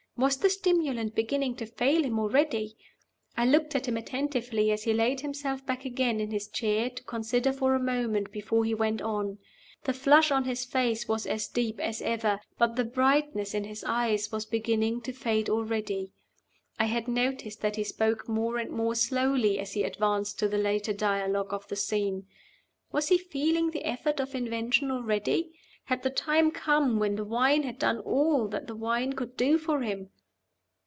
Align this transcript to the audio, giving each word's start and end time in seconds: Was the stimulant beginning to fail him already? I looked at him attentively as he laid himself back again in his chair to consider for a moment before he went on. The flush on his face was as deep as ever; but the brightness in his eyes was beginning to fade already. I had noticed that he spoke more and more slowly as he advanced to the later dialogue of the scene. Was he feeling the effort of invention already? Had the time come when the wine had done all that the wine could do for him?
Was 0.17 0.37
the 0.37 0.51
stimulant 0.51 1.15
beginning 1.15 1.55
to 1.55 1.65
fail 1.65 2.03
him 2.03 2.19
already? 2.19 2.77
I 3.35 3.43
looked 3.47 3.73
at 3.75 3.87
him 3.87 3.97
attentively 3.97 4.69
as 4.69 4.83
he 4.83 4.93
laid 4.93 5.21
himself 5.21 5.65
back 5.65 5.83
again 5.83 6.19
in 6.19 6.29
his 6.29 6.47
chair 6.47 6.91
to 6.91 7.03
consider 7.05 7.51
for 7.51 7.73
a 7.73 7.79
moment 7.79 8.31
before 8.31 8.63
he 8.63 8.75
went 8.75 9.01
on. 9.01 9.39
The 9.85 9.93
flush 9.93 10.29
on 10.29 10.43
his 10.43 10.63
face 10.63 11.07
was 11.07 11.25
as 11.25 11.47
deep 11.47 11.79
as 11.79 12.03
ever; 12.03 12.39
but 12.59 12.75
the 12.75 12.85
brightness 12.85 13.55
in 13.55 13.63
his 13.63 13.83
eyes 13.83 14.31
was 14.31 14.45
beginning 14.45 15.01
to 15.03 15.11
fade 15.11 15.49
already. 15.49 16.11
I 16.77 16.85
had 16.85 17.07
noticed 17.07 17.61
that 17.61 17.75
he 17.77 17.83
spoke 17.83 18.29
more 18.29 18.59
and 18.59 18.69
more 18.69 18.93
slowly 18.93 19.57
as 19.57 19.73
he 19.73 19.81
advanced 19.81 20.37
to 20.37 20.47
the 20.47 20.59
later 20.59 20.93
dialogue 20.93 21.51
of 21.51 21.67
the 21.67 21.75
scene. 21.75 22.27
Was 22.91 23.07
he 23.07 23.17
feeling 23.17 23.71
the 23.71 23.85
effort 23.85 24.19
of 24.19 24.35
invention 24.35 24.91
already? 24.91 25.57
Had 25.85 26.03
the 26.03 26.09
time 26.11 26.51
come 26.51 26.99
when 26.99 27.15
the 27.15 27.25
wine 27.25 27.63
had 27.63 27.79
done 27.79 27.97
all 28.01 28.47
that 28.47 28.67
the 28.67 28.75
wine 28.75 29.11
could 29.13 29.35
do 29.35 29.57
for 29.57 29.81
him? 29.81 30.09